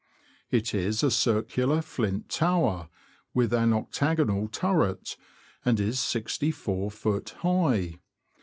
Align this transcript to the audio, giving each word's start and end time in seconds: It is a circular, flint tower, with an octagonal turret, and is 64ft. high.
It 0.49 0.73
is 0.73 1.03
a 1.03 1.11
circular, 1.11 1.79
flint 1.83 2.27
tower, 2.27 2.89
with 3.35 3.53
an 3.53 3.71
octagonal 3.71 4.47
turret, 4.47 5.15
and 5.63 5.79
is 5.79 5.97
64ft. 5.97 7.29
high. 7.41 7.99